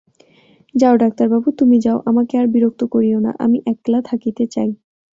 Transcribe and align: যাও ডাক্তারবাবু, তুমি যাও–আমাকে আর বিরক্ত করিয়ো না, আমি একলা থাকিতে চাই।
যাও 0.75 0.95
ডাক্তারবাবু, 0.97 1.47
তুমি 1.51 1.77
যাও–আমাকে 1.79 2.33
আর 2.37 2.47
বিরক্ত 2.47 2.81
করিয়ো 2.85 3.19
না, 3.19 3.31
আমি 3.39 3.57
একলা 3.65 3.99
থাকিতে 4.01 4.43
চাই। 4.47 4.69